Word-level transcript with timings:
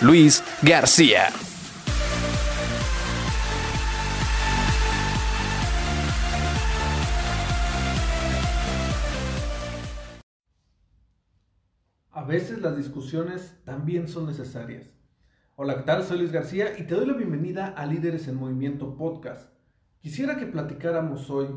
Luis 0.00 0.42
García. 0.62 1.28
A 12.10 12.24
veces 12.24 12.60
las 12.60 12.76
discusiones 12.76 13.60
también 13.64 14.08
son 14.08 14.26
necesarias. 14.26 14.90
Hola, 15.54 15.76
¿qué 15.76 15.82
tal? 15.82 16.02
Soy 16.02 16.18
Luis 16.18 16.32
García 16.32 16.78
y 16.78 16.84
te 16.84 16.94
doy 16.94 17.06
la 17.06 17.14
bienvenida 17.14 17.68
a 17.68 17.86
Líderes 17.86 18.26
en 18.26 18.36
Movimiento 18.36 18.96
Podcast. 18.96 19.50
Quisiera 20.00 20.36
que 20.36 20.46
platicáramos 20.46 21.30
hoy 21.30 21.48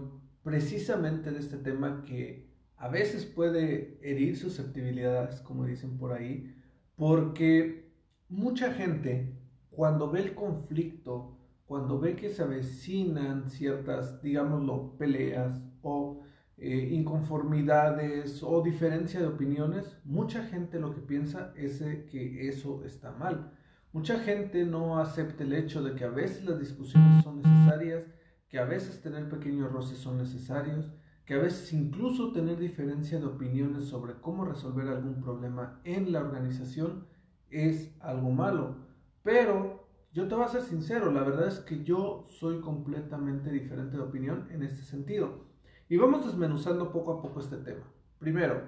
precisamente 0.43 1.31
de 1.31 1.39
este 1.39 1.57
tema 1.57 2.03
que 2.05 2.53
a 2.75 2.87
veces 2.87 3.25
puede 3.25 3.99
herir 4.07 4.37
susceptibilidades, 4.37 5.41
como 5.41 5.65
dicen 5.65 5.97
por 5.97 6.13
ahí, 6.13 6.55
porque 6.95 7.86
mucha 8.29 8.73
gente 8.73 9.33
cuando 9.69 10.09
ve 10.09 10.21
el 10.21 10.35
conflicto, 10.35 11.37
cuando 11.65 11.99
ve 11.99 12.15
que 12.15 12.29
se 12.29 12.43
avecinan 12.43 13.49
ciertas, 13.49 14.21
digámoslo, 14.21 14.97
peleas 14.97 15.61
o 15.81 16.23
eh, 16.57 16.89
inconformidades 16.91 18.41
o 18.41 18.61
diferencia 18.63 19.19
de 19.19 19.27
opiniones, 19.27 19.97
mucha 20.03 20.43
gente 20.43 20.79
lo 20.79 20.93
que 20.93 21.01
piensa 21.01 21.53
es 21.55 21.79
que 21.79 22.47
eso 22.47 22.83
está 22.83 23.11
mal. 23.11 23.51
Mucha 23.93 24.19
gente 24.19 24.65
no 24.65 24.99
acepta 24.99 25.43
el 25.43 25.53
hecho 25.53 25.83
de 25.83 25.95
que 25.95 26.03
a 26.03 26.09
veces 26.09 26.45
las 26.45 26.59
discusiones 26.59 27.23
son 27.23 27.41
necesarias, 27.41 28.03
que 28.49 28.59
a 28.59 28.65
veces 28.65 29.01
tener 29.01 29.29
pequeños 29.29 29.71
roces 29.71 29.97
son 29.97 30.17
necesarios, 30.17 30.91
que 31.25 31.33
a 31.33 31.39
veces 31.39 31.73
incluso 31.73 32.31
tener 32.31 32.57
diferencia 32.57 33.19
de 33.19 33.25
opiniones 33.25 33.83
sobre 33.85 34.13
cómo 34.21 34.45
resolver 34.45 34.87
algún 34.87 35.21
problema 35.21 35.81
en 35.83 36.11
la 36.11 36.21
organización 36.21 37.05
es 37.49 37.95
algo 37.99 38.29
malo. 38.29 38.75
Pero 39.23 39.87
yo 40.13 40.27
te 40.27 40.35
voy 40.35 40.45
a 40.45 40.49
ser 40.49 40.61
sincero, 40.61 41.11
la 41.11 41.23
verdad 41.23 41.47
es 41.47 41.59
que 41.59 41.83
yo 41.83 42.25
soy 42.29 42.61
completamente 42.61 43.51
diferente 43.51 43.97
de 43.97 44.03
opinión 44.03 44.47
en 44.51 44.63
este 44.63 44.83
sentido. 44.83 45.45
Y 45.89 45.97
vamos 45.97 46.25
desmenuzando 46.25 46.91
poco 46.91 47.13
a 47.13 47.21
poco 47.21 47.39
este 47.39 47.57
tema. 47.57 47.85
Primero, 48.19 48.61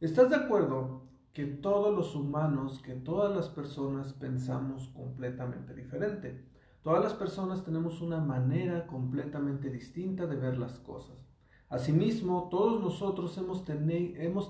¿estás 0.00 0.30
de 0.30 0.36
acuerdo 0.36 1.08
que 1.32 1.46
todos 1.46 1.94
los 1.94 2.14
humanos, 2.14 2.82
que 2.82 2.94
todas 2.94 3.34
las 3.34 3.48
personas 3.48 4.12
pensamos 4.12 4.88
completamente 4.88 5.74
diferente? 5.74 6.44
Todas 6.82 7.02
las 7.02 7.14
personas 7.14 7.64
tenemos 7.64 8.00
una 8.00 8.18
manera 8.18 8.86
completamente 8.86 9.70
distinta 9.70 10.26
de 10.26 10.36
ver 10.36 10.58
las 10.58 10.78
cosas. 10.80 11.27
Asimismo, 11.70 12.48
todos 12.50 12.80
nosotros 12.80 13.36
hemos, 13.36 13.64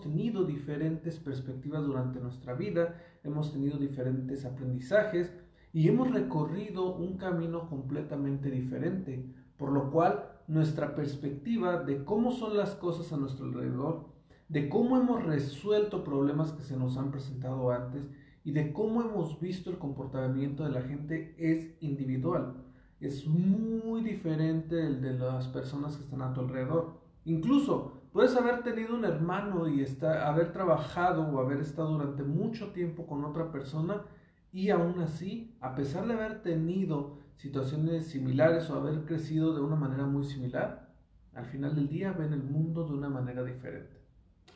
tenido 0.00 0.44
diferentes 0.44 1.18
perspectivas 1.18 1.84
durante 1.84 2.20
nuestra 2.20 2.54
vida, 2.54 3.02
hemos 3.24 3.52
tenido 3.52 3.76
diferentes 3.76 4.44
aprendizajes 4.44 5.32
y 5.72 5.88
hemos 5.88 6.12
recorrido 6.12 6.94
un 6.94 7.16
camino 7.16 7.68
completamente 7.68 8.50
diferente, 8.50 9.24
por 9.56 9.72
lo 9.72 9.90
cual 9.90 10.30
nuestra 10.46 10.94
perspectiva 10.94 11.82
de 11.82 12.04
cómo 12.04 12.30
son 12.30 12.56
las 12.56 12.76
cosas 12.76 13.12
a 13.12 13.16
nuestro 13.16 13.46
alrededor, 13.46 14.06
de 14.48 14.68
cómo 14.68 14.96
hemos 14.96 15.24
resuelto 15.24 16.04
problemas 16.04 16.52
que 16.52 16.62
se 16.62 16.76
nos 16.76 16.96
han 16.96 17.10
presentado 17.10 17.72
antes 17.72 18.08
y 18.44 18.52
de 18.52 18.72
cómo 18.72 19.02
hemos 19.02 19.40
visto 19.40 19.70
el 19.70 19.78
comportamiento 19.78 20.62
de 20.62 20.70
la 20.70 20.82
gente 20.82 21.34
es 21.36 21.74
individual. 21.80 22.54
Es 23.00 23.26
muy 23.26 24.02
diferente 24.02 24.86
el 24.86 25.02
de 25.02 25.14
las 25.18 25.48
personas 25.48 25.96
que 25.96 26.04
están 26.04 26.22
a 26.22 26.32
tu 26.32 26.40
alrededor. 26.42 27.07
Incluso 27.28 27.92
puedes 28.10 28.34
haber 28.36 28.62
tenido 28.62 28.94
un 28.94 29.04
hermano 29.04 29.68
y 29.68 29.84
haber 30.02 30.50
trabajado 30.50 31.28
o 31.28 31.40
haber 31.40 31.60
estado 31.60 31.90
durante 31.90 32.22
mucho 32.22 32.72
tiempo 32.72 33.06
con 33.06 33.22
otra 33.22 33.52
persona 33.52 34.02
y 34.50 34.70
aún 34.70 34.98
así, 35.00 35.54
a 35.60 35.74
pesar 35.74 36.06
de 36.06 36.14
haber 36.14 36.40
tenido 36.40 37.18
situaciones 37.36 38.06
similares 38.06 38.70
o 38.70 38.76
haber 38.76 39.04
crecido 39.04 39.54
de 39.54 39.60
una 39.60 39.76
manera 39.76 40.06
muy 40.06 40.24
similar, 40.24 40.88
al 41.34 41.44
final 41.44 41.74
del 41.74 41.90
día 41.90 42.12
ven 42.12 42.32
el 42.32 42.42
mundo 42.42 42.84
de 42.84 42.94
una 42.94 43.10
manera 43.10 43.44
diferente. 43.44 44.00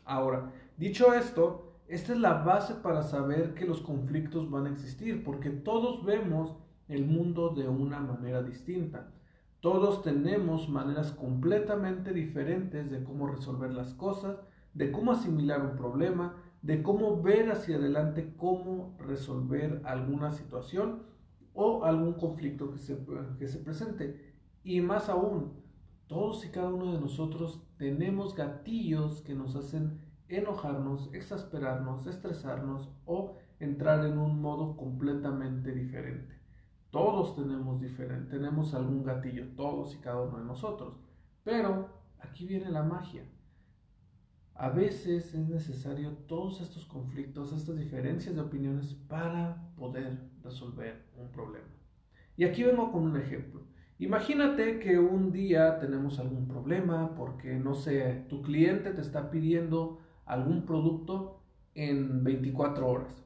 Ahora, 0.06 0.50
dicho 0.78 1.12
esto, 1.12 1.76
esta 1.88 2.14
es 2.14 2.20
la 2.20 2.42
base 2.42 2.76
para 2.76 3.02
saber 3.02 3.52
que 3.52 3.66
los 3.66 3.82
conflictos 3.82 4.50
van 4.50 4.64
a 4.64 4.70
existir, 4.70 5.22
porque 5.22 5.50
todos 5.50 6.06
vemos 6.06 6.56
el 6.88 7.04
mundo 7.04 7.50
de 7.50 7.68
una 7.68 8.00
manera 8.00 8.42
distinta. 8.42 9.12
Todos 9.62 10.02
tenemos 10.02 10.68
maneras 10.68 11.12
completamente 11.12 12.12
diferentes 12.12 12.90
de 12.90 13.04
cómo 13.04 13.28
resolver 13.28 13.72
las 13.72 13.94
cosas, 13.94 14.40
de 14.74 14.90
cómo 14.90 15.12
asimilar 15.12 15.62
un 15.62 15.76
problema, 15.76 16.34
de 16.62 16.82
cómo 16.82 17.22
ver 17.22 17.48
hacia 17.48 17.76
adelante 17.76 18.34
cómo 18.36 18.96
resolver 18.98 19.80
alguna 19.84 20.32
situación 20.32 21.04
o 21.54 21.84
algún 21.84 22.14
conflicto 22.14 22.72
que 22.72 22.78
se, 22.78 23.58
presente. 23.58 24.34
Y 24.64 24.80
más 24.80 25.08
aún, 25.08 25.52
todos 26.08 26.44
y 26.44 26.48
cada 26.48 26.70
uno 26.74 26.92
de 26.94 26.98
nosotros 26.98 27.62
tenemos 27.76 28.34
gatillos 28.34 29.22
que 29.22 29.36
nos 29.36 29.54
hacen 29.54 30.00
enojarnos, 30.26 31.08
exasperarnos, 31.14 32.08
estresarnos 32.08 32.90
o 33.04 33.36
entrar 33.60 34.04
en 34.06 34.18
un 34.18 34.42
modo 34.42 34.76
completamente 34.76 35.70
diferente. 35.70 36.41
Todos 36.92 37.34
tenemos 37.34 37.80
diferente, 37.80 38.36
tenemos 38.36 38.74
algún 38.74 39.02
gatillo, 39.02 39.46
todos 39.56 39.94
y 39.94 39.98
cada 40.00 40.20
uno 40.20 40.40
de 40.40 40.44
nosotros. 40.44 41.00
Pero 41.42 41.88
aquí 42.20 42.44
viene 42.44 42.70
la 42.70 42.82
magia. 42.82 43.24
A 44.54 44.68
veces 44.68 45.32
es 45.32 45.48
necesario 45.48 46.10
todos 46.28 46.60
estos 46.60 46.84
conflictos, 46.84 47.50
estas 47.54 47.78
diferencias 47.78 48.34
de 48.34 48.42
opiniones 48.42 48.92
para 49.08 49.72
poder 49.74 50.20
resolver 50.42 51.06
un 51.16 51.32
problema. 51.32 51.64
Y 52.36 52.44
aquí 52.44 52.62
vengo 52.62 52.92
con 52.92 53.04
un 53.04 53.16
ejemplo. 53.16 53.62
Imagínate 53.98 54.78
que 54.78 54.98
un 54.98 55.32
día 55.32 55.78
tenemos 55.78 56.18
algún 56.18 56.46
problema 56.46 57.14
porque, 57.14 57.54
no 57.54 57.74
sé, 57.74 58.26
tu 58.28 58.42
cliente 58.42 58.90
te 58.90 59.00
está 59.00 59.30
pidiendo 59.30 59.98
algún 60.26 60.66
producto 60.66 61.40
en 61.74 62.22
24 62.22 62.86
horas 62.86 63.21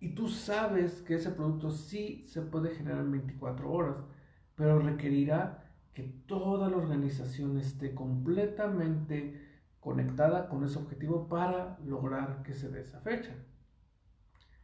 y 0.00 0.10
tú 0.10 0.28
sabes 0.28 1.02
que 1.02 1.16
ese 1.16 1.30
producto 1.30 1.70
sí 1.70 2.24
se 2.28 2.42
puede 2.42 2.74
generar 2.74 3.00
en 3.00 3.12
24 3.12 3.70
horas, 3.70 3.96
pero 4.54 4.78
requerirá 4.78 5.64
que 5.92 6.04
toda 6.26 6.68
la 6.68 6.76
organización 6.76 7.58
esté 7.58 7.94
completamente 7.94 9.48
conectada 9.80 10.48
con 10.48 10.64
ese 10.64 10.78
objetivo 10.78 11.28
para 11.28 11.78
lograr 11.84 12.42
que 12.42 12.54
se 12.54 12.68
dé 12.68 12.82
esa 12.82 13.00
fecha. 13.00 13.34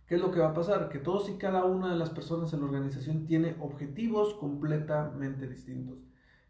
¿Qué 0.06 0.16
es 0.16 0.20
lo 0.20 0.30
que 0.30 0.40
va 0.40 0.50
a 0.50 0.54
pasar? 0.54 0.90
Que 0.90 0.98
todos 0.98 1.28
y 1.30 1.34
cada 1.34 1.64
una 1.64 1.90
de 1.90 1.98
las 1.98 2.10
personas 2.10 2.52
en 2.52 2.60
la 2.60 2.66
organización 2.66 3.24
tiene 3.26 3.56
objetivos 3.58 4.34
completamente 4.34 5.48
distintos. 5.48 5.98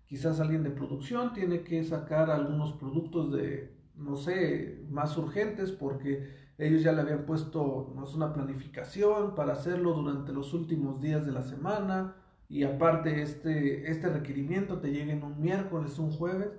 Quizás 0.07 0.41
alguien 0.41 0.65
de 0.65 0.71
producción 0.71 1.33
tiene 1.33 1.63
que 1.63 1.83
sacar 1.85 2.31
algunos 2.31 2.73
productos 2.73 3.33
de, 3.33 3.75
no 3.95 4.17
sé, 4.17 4.85
más 4.91 5.17
urgentes 5.17 5.73
porque 5.73 6.44
ellos 6.59 6.83
ya 6.83 6.93
le 6.93 7.01
habían 7.01 7.27
puesto 7.27 7.93
una 8.15 8.33
planificación 8.33 9.35
para 9.35 9.55
hacerlo 9.55 9.95
durante 9.95 10.33
los 10.33 10.55
últimos 10.55 11.01
días 11.01 11.27
de 11.27 11.33
la 11.33 11.43
semana 11.43 12.15
y 12.49 12.63
aparte 12.63 13.23
este, 13.23 13.91
este 13.91 14.09
requerimiento 14.09 14.79
te 14.79 14.93
llega 14.93 15.13
en 15.13 15.25
un 15.25 15.41
miércoles, 15.41 15.99
un 15.99 16.13
jueves. 16.13 16.51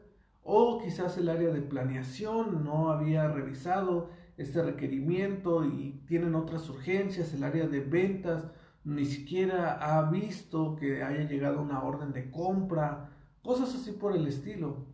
O 0.44 0.80
quizás 0.80 1.18
el 1.18 1.30
área 1.30 1.50
de 1.50 1.62
planeación 1.62 2.64
no 2.64 2.92
había 2.92 3.28
revisado 3.30 4.10
este 4.38 4.62
requerimiento 4.62 5.66
y 5.66 6.04
tienen 6.08 6.36
otras 6.36 6.70
urgencias. 6.70 7.34
El 7.34 7.44
área 7.44 7.68
de 7.68 7.80
ventas 7.80 8.46
ni 8.84 9.06
siquiera 9.06 9.74
ha 9.82 10.10
visto 10.12 10.76
que 10.76 11.04
haya 11.04 11.24
llegado 11.24 11.62
una 11.62 11.82
orden 11.84 12.12
de 12.12 12.30
compra. 12.30 13.10
Cosas 13.42 13.74
así 13.74 13.92
por 13.92 14.16
el 14.16 14.28
estilo. 14.28 14.86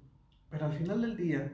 Pero 0.50 0.66
al 0.68 0.74
final 0.74 1.02
del 1.02 1.18
día, 1.18 1.52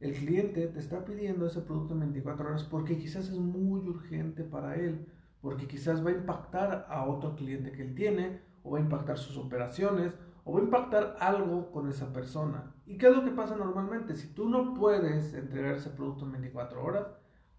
el 0.00 0.12
cliente 0.12 0.66
te 0.66 0.78
está 0.78 1.04
pidiendo 1.04 1.46
ese 1.46 1.62
producto 1.62 1.94
en 1.94 2.00
24 2.00 2.48
horas 2.48 2.64
porque 2.64 2.98
quizás 2.98 3.28
es 3.28 3.38
muy 3.38 3.80
urgente 3.88 4.44
para 4.44 4.74
él, 4.76 5.06
porque 5.40 5.66
quizás 5.66 6.04
va 6.04 6.10
a 6.10 6.14
impactar 6.14 6.86
a 6.88 7.04
otro 7.06 7.34
cliente 7.34 7.72
que 7.72 7.82
él 7.82 7.94
tiene, 7.94 8.40
o 8.62 8.72
va 8.72 8.78
a 8.78 8.82
impactar 8.82 9.16
sus 9.16 9.36
operaciones, 9.38 10.12
o 10.44 10.52
va 10.52 10.60
a 10.60 10.64
impactar 10.64 11.16
algo 11.20 11.70
con 11.70 11.88
esa 11.88 12.12
persona. 12.12 12.74
¿Y 12.84 12.98
qué 12.98 13.08
es 13.08 13.16
lo 13.16 13.24
que 13.24 13.30
pasa 13.30 13.56
normalmente? 13.56 14.14
Si 14.14 14.34
tú 14.34 14.48
no 14.48 14.74
puedes 14.74 15.34
entregar 15.34 15.76
ese 15.76 15.90
producto 15.90 16.24
en 16.24 16.32
24 16.32 16.84
horas, 16.84 17.06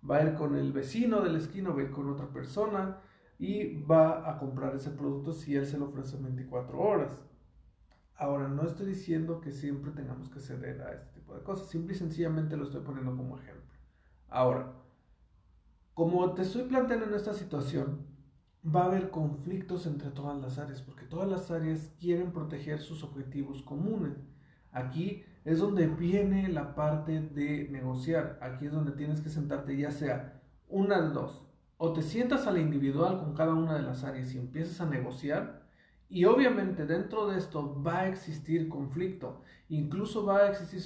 va 0.10 0.18
a 0.18 0.24
ir 0.24 0.36
con 0.36 0.56
el 0.56 0.72
vecino 0.72 1.22
de 1.22 1.30
la 1.30 1.38
esquina, 1.40 1.72
va 1.72 1.80
a 1.80 1.84
ir 1.84 1.92
con 1.92 2.10
otra 2.10 2.28
persona, 2.28 2.98
y 3.40 3.84
va 3.84 4.30
a 4.30 4.38
comprar 4.40 4.76
ese 4.76 4.90
producto 4.92 5.32
si 5.32 5.56
él 5.56 5.66
se 5.66 5.78
lo 5.78 5.86
ofrece 5.86 6.18
en 6.18 6.24
24 6.24 6.80
horas. 6.80 7.24
Ahora, 8.18 8.48
no 8.48 8.64
estoy 8.64 8.88
diciendo 8.88 9.42
que 9.42 9.52
siempre 9.52 9.92
tengamos 9.92 10.30
que 10.30 10.40
ceder 10.40 10.82
a 10.82 10.94
este 10.94 11.12
tipo 11.14 11.36
de 11.36 11.44
cosas, 11.44 11.70
simple 11.70 11.94
y 11.94 11.98
sencillamente 11.98 12.58
lo 12.58 12.64
estoy 12.64 12.82
poniendo 12.82 13.16
como 13.16 13.38
ejemplo. 13.38 13.64
Ahora, 14.28 14.74
como 15.94 16.34
te 16.34 16.42
estoy 16.42 16.64
planteando 16.64 17.06
en 17.06 17.14
esta 17.14 17.34
situación, 17.34 18.08
va 18.64 18.84
a 18.84 18.86
haber 18.86 19.10
conflictos 19.10 19.86
entre 19.86 20.10
todas 20.10 20.40
las 20.40 20.58
áreas, 20.58 20.82
porque 20.82 21.06
todas 21.06 21.30
las 21.30 21.52
áreas 21.52 21.92
quieren 22.00 22.32
proteger 22.32 22.80
sus 22.82 23.04
objetivos 23.04 23.62
comunes. 23.62 24.18
Aquí 24.72 25.24
es 25.46 25.60
donde 25.60 25.88
viene 25.88 26.50
la 26.50 26.76
parte 26.76 27.22
de 27.22 27.70
negociar. 27.70 28.38
Aquí 28.42 28.66
es 28.66 28.72
donde 28.72 28.92
tienes 28.92 29.22
que 29.22 29.30
sentarte 29.30 29.78
ya 29.78 29.92
sea 29.92 30.42
una 30.68 31.02
de 31.02 31.10
dos. 31.10 31.48
O 31.78 31.94
te 31.94 32.02
sientas 32.02 32.48
a 32.48 32.52
la 32.52 32.60
individual 32.60 33.20
con 33.20 33.34
cada 33.34 33.54
una 33.54 33.76
de 33.76 33.84
las 33.84 34.04
áreas 34.04 34.34
y 34.34 34.38
empiezas 34.38 34.82
a 34.82 34.90
negociar. 34.90 35.67
Y 36.10 36.26
obviamente 36.26 36.86
dentro 36.86 37.28
de 37.28 37.38
esto 37.38 37.82
va 37.82 38.00
a 38.00 38.08
existir 38.08 38.70
conflicto. 38.70 39.42
Incluso 39.70 40.26
va 40.26 40.38
a 40.40 40.50
existir 40.50 40.82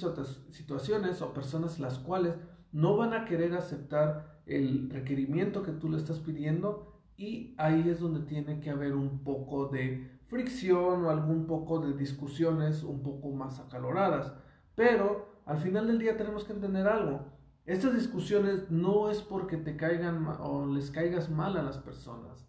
situaciones 0.50 1.22
o 1.22 1.32
personas 1.32 1.78
las 1.78 1.98
cuales 1.98 2.34
no 2.72 2.96
van 2.96 3.12
a 3.12 3.24
querer 3.24 3.54
aceptar 3.54 4.40
el 4.46 4.90
requerimiento 4.90 5.62
que 5.62 5.72
tú 5.72 5.88
le 5.88 5.98
estás 5.98 6.18
pidiendo 6.18 7.00
y 7.16 7.54
ahí 7.58 7.88
es 7.88 8.00
donde 8.00 8.20
tiene 8.20 8.58
que 8.60 8.70
haber 8.70 8.94
un 8.94 9.22
poco 9.22 9.68
de 9.68 10.10
fricción 10.26 11.04
o 11.04 11.10
algún 11.10 11.46
poco 11.46 11.78
de 11.78 11.92
discusiones 11.92 12.82
un 12.82 13.02
poco 13.02 13.30
más 13.30 13.60
acaloradas. 13.60 14.32
Pero 14.74 15.40
al 15.46 15.58
final 15.58 15.86
del 15.86 15.98
día 15.98 16.16
tenemos 16.16 16.44
que 16.44 16.54
entender 16.54 16.88
algo. 16.88 17.26
Estas 17.64 17.94
discusiones 17.94 18.70
no 18.70 19.08
es 19.10 19.20
porque 19.22 19.56
te 19.56 19.76
caigan 19.76 20.26
o 20.40 20.66
les 20.66 20.90
caigas 20.90 21.30
mal 21.30 21.56
a 21.56 21.62
las 21.62 21.78
personas. 21.78 22.48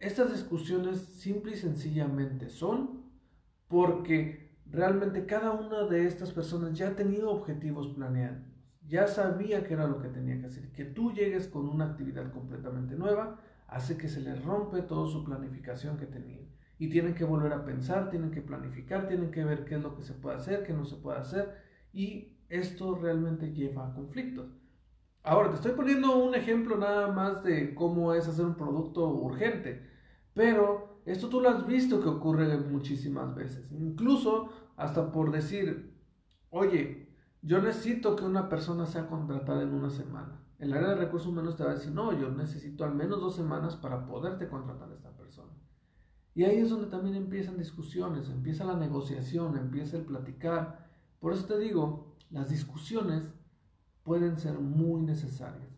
Estas 0.00 0.32
discusiones 0.32 0.98
simple 0.98 1.52
y 1.52 1.56
sencillamente 1.56 2.48
son 2.48 3.02
porque 3.68 4.56
realmente 4.64 5.26
cada 5.26 5.52
una 5.52 5.84
de 5.84 6.06
estas 6.06 6.32
personas 6.32 6.76
ya 6.76 6.88
ha 6.88 6.96
tenido 6.96 7.30
objetivos 7.30 7.88
planeados, 7.88 8.42
ya 8.88 9.06
sabía 9.06 9.62
que 9.62 9.74
era 9.74 9.86
lo 9.86 10.00
que 10.00 10.08
tenía 10.08 10.40
que 10.40 10.46
hacer. 10.46 10.72
Que 10.72 10.86
tú 10.86 11.12
llegues 11.12 11.48
con 11.48 11.68
una 11.68 11.84
actividad 11.84 12.32
completamente 12.32 12.96
nueva 12.96 13.40
hace 13.68 13.98
que 13.98 14.08
se 14.08 14.22
les 14.22 14.42
rompe 14.42 14.80
toda 14.80 15.06
su 15.06 15.22
planificación 15.22 15.98
que 15.98 16.06
tenían. 16.06 16.48
Y 16.78 16.88
tienen 16.88 17.14
que 17.14 17.24
volver 17.24 17.52
a 17.52 17.66
pensar, 17.66 18.08
tienen 18.08 18.30
que 18.30 18.40
planificar, 18.40 19.06
tienen 19.06 19.30
que 19.30 19.44
ver 19.44 19.66
qué 19.66 19.74
es 19.74 19.82
lo 19.82 19.94
que 19.94 20.02
se 20.02 20.14
puede 20.14 20.36
hacer, 20.36 20.64
qué 20.64 20.72
no 20.72 20.86
se 20.86 20.96
puede 20.96 21.18
hacer. 21.18 21.58
Y 21.92 22.38
esto 22.48 22.94
realmente 22.94 23.52
lleva 23.52 23.86
a 23.86 23.92
conflictos. 23.92 24.48
Ahora, 25.22 25.50
te 25.50 25.56
estoy 25.56 25.72
poniendo 25.72 26.16
un 26.16 26.34
ejemplo 26.34 26.78
nada 26.78 27.12
más 27.12 27.44
de 27.44 27.74
cómo 27.74 28.14
es 28.14 28.26
hacer 28.26 28.46
un 28.46 28.54
producto 28.54 29.06
urgente. 29.10 29.89
Pero 30.34 31.02
esto 31.04 31.28
tú 31.28 31.40
lo 31.40 31.50
has 31.50 31.66
visto 31.66 32.00
que 32.00 32.08
ocurre 32.08 32.56
muchísimas 32.58 33.34
veces. 33.34 33.70
Incluso 33.72 34.50
hasta 34.76 35.10
por 35.12 35.30
decir, 35.32 35.96
oye, 36.50 37.14
yo 37.42 37.60
necesito 37.60 38.16
que 38.16 38.24
una 38.24 38.48
persona 38.48 38.86
sea 38.86 39.06
contratada 39.06 39.62
en 39.62 39.72
una 39.72 39.90
semana. 39.90 40.40
El 40.58 40.74
área 40.74 40.90
de 40.90 40.96
recursos 40.96 41.28
humanos 41.28 41.56
te 41.56 41.64
va 41.64 41.70
a 41.70 41.74
decir, 41.74 41.92
no, 41.92 42.12
yo 42.18 42.30
necesito 42.30 42.84
al 42.84 42.94
menos 42.94 43.20
dos 43.20 43.34
semanas 43.34 43.76
para 43.76 44.06
poderte 44.06 44.48
contratar 44.48 44.90
a 44.90 44.94
esta 44.94 45.10
persona. 45.16 45.52
Y 46.34 46.44
ahí 46.44 46.58
es 46.58 46.70
donde 46.70 46.86
también 46.86 47.16
empiezan 47.16 47.56
discusiones, 47.56 48.28
empieza 48.28 48.64
la 48.64 48.76
negociación, 48.76 49.56
empieza 49.56 49.96
el 49.96 50.04
platicar. 50.04 50.90
Por 51.18 51.32
eso 51.32 51.46
te 51.46 51.58
digo, 51.58 52.14
las 52.30 52.50
discusiones 52.50 53.32
pueden 54.04 54.38
ser 54.38 54.58
muy 54.58 55.02
necesarias, 55.02 55.70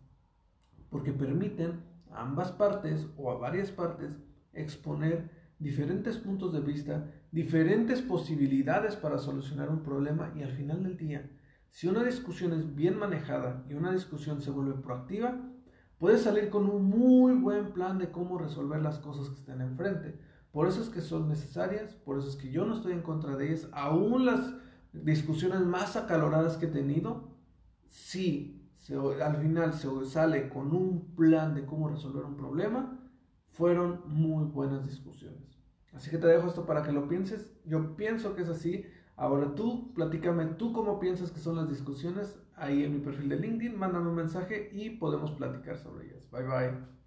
porque 0.91 1.13
permiten 1.13 1.85
a 2.11 2.23
ambas 2.23 2.53
partes 2.53 3.09
o 3.17 3.31
a 3.31 3.39
varias 3.39 3.71
partes 3.71 4.19
exponer 4.53 5.31
diferentes 5.59 6.19
puntos 6.19 6.53
de 6.53 6.61
vista, 6.61 7.11
diferentes 7.31 8.03
posibilidades 8.03 8.97
para 8.97 9.19
solucionar 9.19 9.71
un 9.71 9.83
problema 9.83 10.33
y 10.37 10.43
al 10.43 10.53
final 10.53 10.83
del 10.83 10.97
día 10.97 11.31
si 11.73 11.89
una 11.89 12.05
discusión 12.05 12.53
es 12.53 12.75
bien 12.75 12.99
manejada 12.99 13.65
y 13.69 13.73
una 13.73 13.93
discusión 13.93 14.43
se 14.43 14.51
vuelve 14.51 14.75
proactiva, 14.75 15.41
puedes 15.99 16.23
salir 16.23 16.51
con 16.51 16.69
un 16.69 16.85
muy 16.85 17.33
buen 17.35 17.73
plan 17.73 17.99
de 17.99 18.11
cómo 18.11 18.39
resolver 18.39 18.83
las 18.83 18.99
cosas 18.99 19.31
que 19.31 19.41
estén 19.41 19.63
enfrente. 19.63 20.19
Por 20.53 20.69
eso 20.69 20.83
es 20.83 20.91
que 20.91 21.01
son 21.01 21.31
necesarias, 21.31 21.95
por 21.95 22.19
eso 22.19 22.29
es 22.29 22.37
que 22.37 22.51
yo 22.51 22.67
no 22.67 22.75
estoy 22.75 22.93
en 22.93 23.01
contra 23.01 23.37
de 23.37 23.47
ellas. 23.47 23.69
Aún 23.73 24.27
las 24.27 24.55
discusiones 24.93 25.61
más 25.61 25.97
acaloradas 25.97 26.59
que 26.59 26.67
he 26.67 26.69
tenido, 26.69 27.39
si 27.89 28.69
al 29.25 29.39
final 29.39 29.73
se 29.73 29.89
sale 30.05 30.51
con 30.51 30.75
un 30.75 31.15
plan 31.15 31.55
de 31.55 31.65
cómo 31.65 31.89
resolver 31.89 32.27
un 32.27 32.37
problema, 32.37 33.01
fueron 33.53 34.01
muy 34.07 34.45
buenas 34.45 34.87
discusiones. 34.87 35.59
Así 35.93 36.11
que 36.11 36.19
te 36.19 36.27
dejo 36.27 36.49
esto 36.49 36.67
para 36.67 36.83
que 36.83 36.93
lo 36.93 37.09
pienses. 37.09 37.53
Yo 37.65 37.97
pienso 37.97 38.35
que 38.35 38.43
es 38.43 38.49
así. 38.49 38.85
Ahora 39.17 39.55
tú, 39.55 39.93
platícame 39.95 40.47
tú 40.47 40.73
cómo 40.73 40.99
piensas 40.99 41.31
que 41.31 41.39
son 41.39 41.57
las 41.57 41.69
discusiones 41.69 42.39
ahí 42.57 42.85
en 42.85 42.95
mi 42.95 43.01
perfil 43.01 43.29
de 43.29 43.37
LinkedIn, 43.37 43.79
mándame 43.79 44.09
un 44.09 44.15
mensaje 44.15 44.71
y 44.73 44.91
podemos 44.91 45.33
platicar 45.33 45.77
sobre 45.77 46.07
ellas. 46.07 46.31
Bye 46.31 46.45
bye. 46.45 47.02